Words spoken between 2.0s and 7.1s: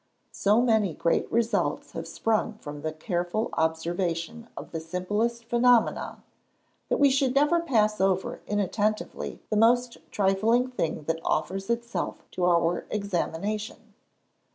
sprung from the careful observation of the simplest phenomena, that